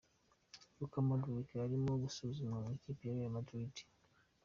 Luka 0.79 0.97
Modric 1.07 1.47
arimo 1.65 1.91
gusuzumwa 2.03 2.57
mu 2.63 2.69
ikipe 2.77 3.01
ya 3.05 3.13
Real 3.15 3.33
Madrid. 3.35 3.73